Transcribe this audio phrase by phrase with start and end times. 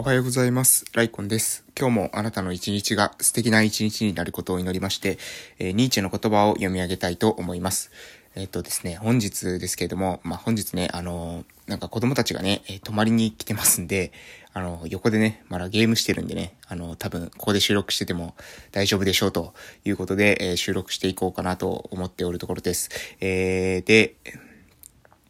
[0.00, 0.84] おはようございます。
[0.92, 1.64] ライコンです。
[1.76, 5.18] 今日もあなたの一日が素敵な一日になることを祈りまして、
[5.58, 7.90] えーニーチェの言葉を読み上げたいと思います。
[8.36, 14.12] えっ、とですね、本日ですけれども、まあ、本日ね、あのーなんか子供たちがね、えー泊まりに来てますんで、
[14.52, 18.36] あの横でね、まだゲームしてるんでね、あの多分、ここで収録してても
[18.70, 19.52] 大丈夫でしょうと
[19.84, 22.88] いうことで、え収録していこうかなと思っておるところです。
[23.18, 24.14] えー、で、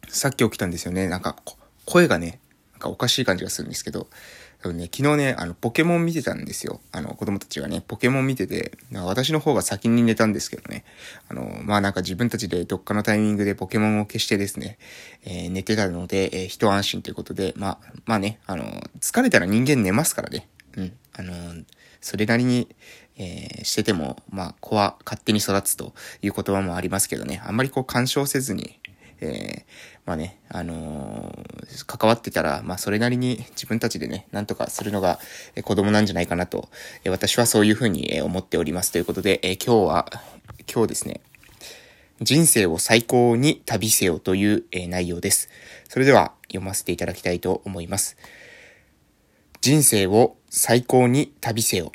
[0.09, 1.07] さっき起きたんですよね。
[1.07, 1.37] なんか、
[1.85, 2.39] 声がね、
[2.73, 4.07] なんかおかしい感じがするんですけど、
[4.61, 6.81] 多分ね、昨日ね、あの、ポケモン見てたんですよ。
[6.91, 10.83] あの、子供たちがね、ポケモン見てて、私の方が先に寝たんですけどね。
[11.29, 14.77] あの、まあなんか自分たちでどっかのタイミングでポケモンを消してですね、
[15.23, 18.65] えー寝てたので、えー一安心ということで、まあ、まあね、あの、
[18.99, 20.49] 疲れたら人間寝ますからね。
[20.75, 20.93] うん。
[21.13, 21.33] あの、
[22.01, 22.67] それなりに、
[23.17, 28.77] えーしてても、まあ、子は勝手に育つという言葉もありますけどね、あんまりこう干渉せずに、
[29.21, 35.19] えーまあね、あのー関わってたら、まあそれなりに自分たちでね、なんとかするのが
[35.63, 36.69] 子供なんじゃないかなと、
[37.03, 38.91] え私はそういうふうに思っております。
[38.91, 40.05] ということで、え今日は、
[40.71, 41.21] 今日ですね、
[42.21, 45.49] 人生を最高に旅せよという、え内容です。
[45.89, 48.17] それでは読ませていただきたいと思います。
[49.61, 51.91] 人生を最高に旅せよ。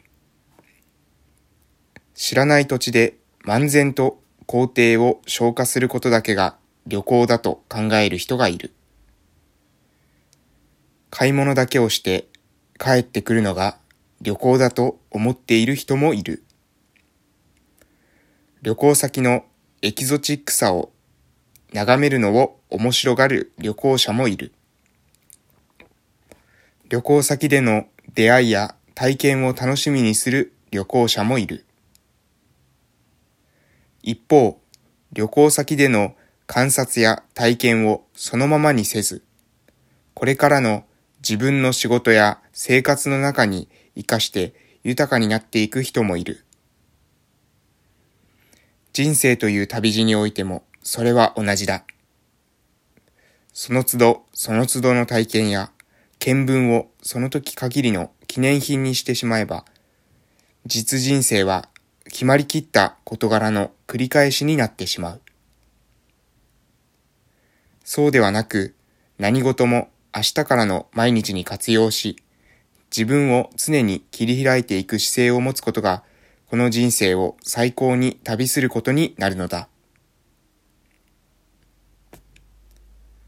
[2.15, 8.73] 知らない土地で漫然と工程を消化することだけが旅行だと考える人がいる。
[11.11, 12.27] 買い物だけをして
[12.79, 13.79] 帰ってくるのが
[14.21, 16.43] 旅行だと思っている人もいる。
[18.63, 19.45] 旅行先の
[19.83, 20.91] エキゾチックさを
[21.73, 24.53] 眺めるのを面白がる旅行者もいる。
[26.89, 31.65] 旅行先での出会いや体験を楽しみにする旅行者もいる。
[34.03, 34.61] 一方、
[35.13, 36.15] 旅行先での
[36.47, 39.23] 観察や体験をそのままにせず、
[40.15, 40.85] これからの
[41.19, 46.45] 自分の仕事や生活の中に活かして豊かになっていく人もいる。
[48.93, 51.85] 人生という旅路においてもそれは同じだ。
[53.53, 55.71] その都度その都度の体験や
[56.19, 59.65] 見聞をその時限りの記念品にしてしまえば、
[60.67, 61.69] 実人生は
[62.05, 65.21] 決まりきった事柄の繰り返しになってしまう。
[67.85, 68.75] そうではなく、
[69.19, 72.17] 何事も明日からの毎日に活用し、
[72.91, 76.03] 自分を常に切り開いていく姿勢を持つことが、
[76.47, 79.69] この人生を最高に旅することになるのだ。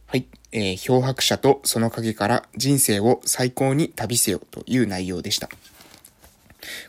[0.06, 0.27] はい。
[0.53, 5.50] えー漂白者とその影から人生を最高に旅せよという内容でした。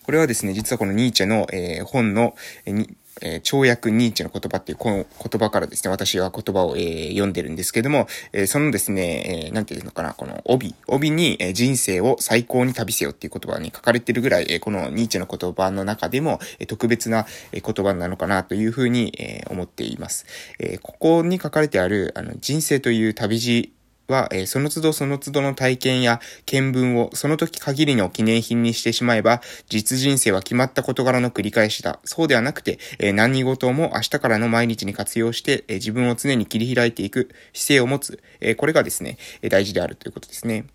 [0.03, 2.33] これはですね、実はこのニーチェの、えー本の、
[2.65, 20.25] えーえー跳躍ニーチェの言葉っていうこの言葉からですね、私は言葉を、えー読んでるんですけども、えーそのですね、えーなんていうのかな、この帯、帯に、えー人生を最高に旅せよっていう言葉に書かれてるぐらい、えーこのニーチェの言葉の中でも、えー特別なえ言葉なのかなというふうに、えー思っています。
[20.59, 23.73] えーここに書かれてある、あの、人生という旅路
[24.07, 31.99] は、えーその都度その都度の体験や見聞をその時限りの記念品にしてしまえば、実人生は決まった事柄の繰り返しだ。
[32.05, 38.21] そうではなくて、えー何事も明日からの毎日に活用して、えー自分を常に切り開いていく姿勢を持つ。
[38.39, 40.65] えこれがですね、え大事であるということですね。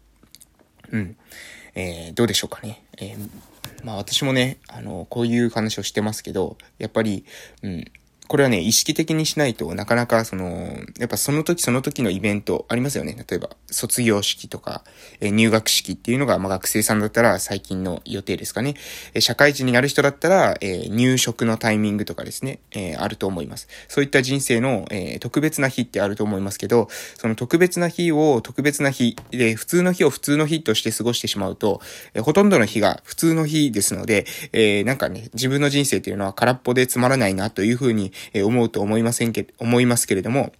[0.91, 1.17] うん。
[1.75, 2.85] えどうでしょうかね。
[3.01, 3.17] え
[3.83, 7.25] まあ私もね、あの、こういう話をしてますけど、やっぱり、
[7.63, 7.85] うん、
[8.33, 13.15] これはね、意識的にしないとなかなかその、やっぱその時その時のイベントありますよね。
[13.29, 14.85] 例えば、卒業式とか、
[15.21, 18.75] え入学式っていうのが、まあ学生さんだったら最近の予定ですかね。
[19.13, 23.69] え社会人になる人だったら、え入職のタイミングとかですね、えあると思います。
[23.87, 26.89] そういった人生の、えー特別な日ってあると思いますけど、
[27.19, 31.83] その特別な日を特別な日で、普通の日を普通の日として過ごしてしまうと、
[32.15, 40.53] えほとんどの日が普通の日ですので、えなんかね、自分の人生っていうのは空っぽでつまらないなというふうに、え思うと思いませんけ、思いますけれども、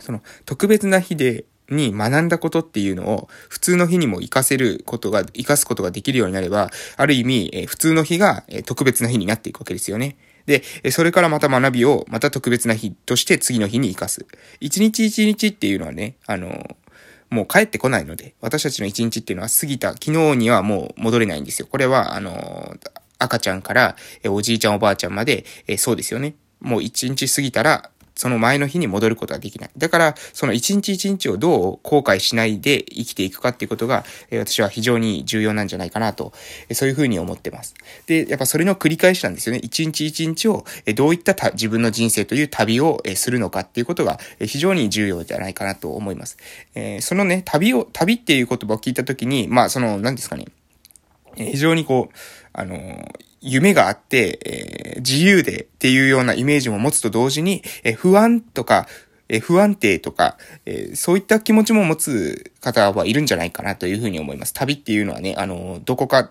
[0.00, 10.16] その特別な日で、に学んだことっていうのを普通の日にも活かせることが、活かすことができるようになれば、ある意味、え普通の日が、え特別な日になっていくわけですよね。
[10.46, 14.26] で、それからまた学びをまた特別な日として次の日に活かす。
[14.60, 16.76] 一日一日っていうのはね、あの
[17.28, 21.68] もう帰ってこないので、私たちの一日っていうのは過ぎた、昨日にはもう戻れないんですよ。
[21.70, 22.74] これは、あの
[23.18, 26.34] 赤ちゃんから、えおじいちゃんおばあちゃんまで、えそうですよね。
[26.60, 29.70] もう一日過ぎたら、その前の日に戻ることはできない。
[29.78, 36.32] だから、その一日一日をどう後悔しないで生きていくかっていうことが、え私は非常に重要なんじゃないかなと、
[36.68, 37.76] えそういうふうに思ってます。
[38.06, 39.60] で、やっぱそれの繰り返しなんですよね。
[39.62, 46.38] 一日一日を、えどういった自分の人生という旅を、えするのかっていうことが、え非常に重要じゃないかなと思います。
[46.74, 50.46] えそのね、旅を、旅っていう言葉を聞いたときに、まあ、その、何ですかね。
[51.36, 52.16] 非常にこう、
[52.52, 53.08] あの、
[53.40, 58.86] 夢があって、えー、自由でっていうようなイメージも持つと同時に、えー、不安とか、
[59.28, 60.36] えー、不安定とか、
[60.66, 64.54] えそういった気持ちも持つ方はいるんじゃないかなというふうに思います。
[64.54, 66.30] 旅っていうのはね、あの、どこか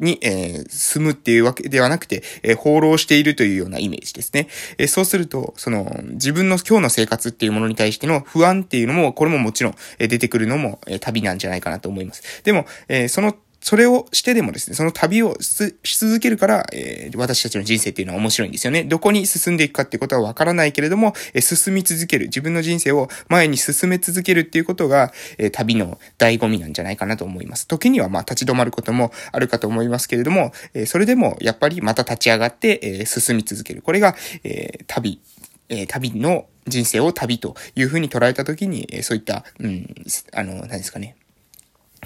[0.00, 4.48] に、えー、住むっていうわけではなくて、えー、放浪しているというようなイメージですね。
[4.78, 12.42] えー、そうすると、その、自分の今日の生活っていうものに対しての不安っていうのも、これももちろん、えー、出てくるのも、えー、旅なんじゃないかなと思います。
[12.42, 18.84] でも、えー、そのそれをしてでもですね、その旅をし続けるから、えー、私たちの人生っていうのは面白いんですよね。
[18.84, 22.26] どこに進んでいくかってことはわからないけれども、えー、進み続ける。
[22.26, 27.66] 自分の人生を前に進め続けるっていうことが、えー、旅の醍醐味なんじゃないかなと思います。
[27.66, 33.80] 時にはまあ立ち止まることもあるかと思いますけれども、え、それでもやっぱりまた立ち上がって、え、進み続ける。
[33.80, 35.22] これが、え、旅、
[35.70, 39.86] え、旅の人生を旅というふうに捉えたときに、え、そういった、うん、
[40.34, 41.16] あの、何ですかね、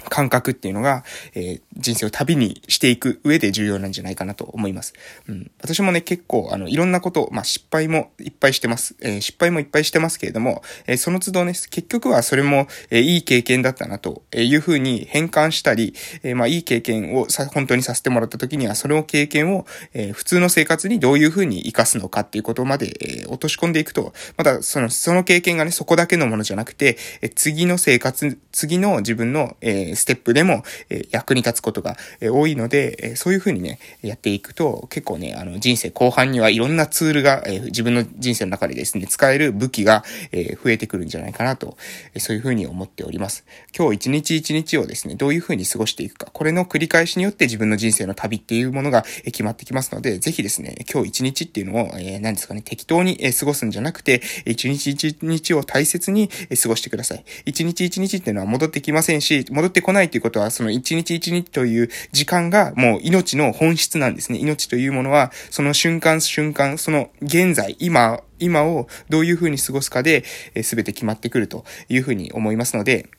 [0.09, 1.03] 感覚っていうのが、
[1.35, 4.93] えー、人生を旅にしていく上で重要なんじゃないかなと思います。
[5.27, 5.51] うん。
[5.61, 8.95] 私もね、結構、あの、いろんなこと、まあ、失敗もいっぱいしてます。
[9.01, 15.93] えー、失敗もいっぱいしてますけれども、えー、その都度ね、結局はそれも、えいい経験だったなというふうに変換したり、
[16.23, 41.77] えまあ、いい経験をさ、本当にさせてもらった時には、それを経験を、え普通の生活にどういうふうに活かすのかっていうことまで、え落とし込んでいくと、また、その、その経験がね、そこだけのものじゃなくて、え次の生活、次の自分の、えステップでも、え役に立つことが、え多いので、えそういうふうにね、やっていくと、結構ね、あの、人生後半にはいろんなツールが、え自分の人生の中でですね、使える武器が、え増えてくるんじゃないかなと、
[42.13, 43.45] えそういうふうに思っております。
[43.77, 57.23] 今日一日一日をですね、どういうふうに過ごしていくか、これの繰り返しによって自分の人生の旅っていうものが、え決まってきますので、ぜひですね、今日一日っていうのを、え、何ですかね、適当に、え過ごすんじゃなくて、一日一日を大切に、え過ごしてください。
[57.45, 64.39] 一日一日っていうのは戻ってきませんし、戻ってこないということは、その一日一日という時間がもう命の本質なんですね。
[64.39, 70.23] 命というものは、その瞬間瞬間、その現在、今、今をどういうふうに過ごすかで、
[70.55, 73.09] えー、全て決まってくるというふうに思いますので、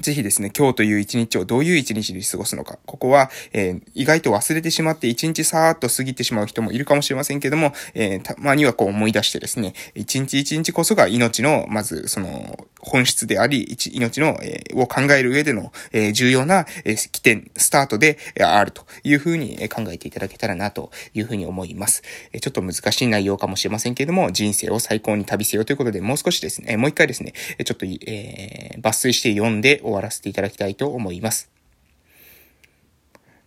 [0.00, 2.78] ぜひですね、今日という一日をどういう一日に過ごすのか。
[2.86, 22.02] ここは、えー、意外と忘れてしまって一日さーっと過ぎてしまう人もいるかもしれませんけども、えー、たまにはこう思い出してですね、一日一日こそが命の、まず、その、本質であり、命の、えー、を考える上での、えー、重要な、えー、起点、スタートで、あるというふうに、考えていただけたらなというふうに思います。
[22.32, 31.50] え、ちょっと難しい内容かもしれませんけれども、人生を最高に旅せよということで、もう少しですね、もう一回ですね、ちょっと、え、抜粋して読んで終わらせていただきたいと思います。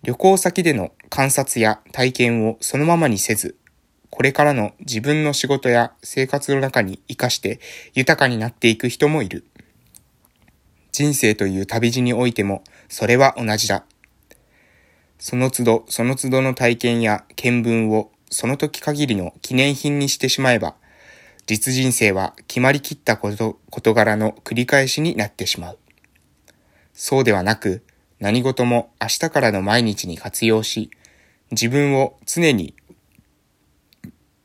[0.03, 3.57] 旅行先での観察や体験をそのままにせず、
[4.09, 7.59] これからの自分の仕事や生活の中に活かして
[7.93, 9.45] 豊かになっていく人もいる。
[10.91, 13.85] 人生という旅路においてもそれは同じだ。
[15.17, 20.75] その都度その都度の体験や見聞をその時限りの記念品にしてしまえば、
[21.45, 25.79] 実人生は決まりきったこと、事柄の繰り返しになってしまう。
[26.93, 27.83] そうではなく、
[28.19, 30.91] 何事も明日からの毎日に活用し、
[31.51, 32.75] 自分を常に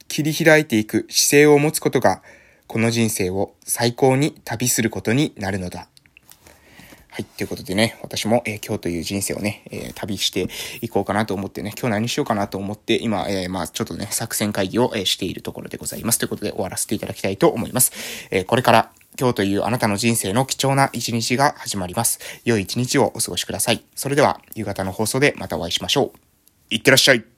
[0.08, 2.22] 切り開いていく姿勢を持つことが、
[2.66, 5.88] この人生を最高に旅することになるのだ。
[7.10, 7.24] はい。
[7.24, 10.48] ということでね、私も、えー、今日という人生をね、えー、旅して
[10.80, 16.18] いこうかなと思ってね、今日何しようかなと思って、今、えー、まあちょっとね、作戦会議を、えしているところでございます。
[16.18, 17.92] ということで終わらせていただきたいと思います。
[18.30, 22.20] えこれから今日というあなたの人生の貴重な一日が始まります。
[22.44, 23.84] 良い一日をお過ごしください。
[23.96, 26.18] それでは、夕方の放送でまたお会いしましょう。
[26.70, 27.37] いってらっしゃい。